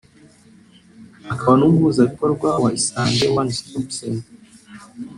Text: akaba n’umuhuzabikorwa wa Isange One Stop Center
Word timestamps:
akaba 1.33 1.53
n’umuhuzabikorwa 1.57 2.49
wa 2.63 2.69
Isange 2.79 3.23
One 3.39 3.51
Stop 3.57 3.87
Center 3.97 4.31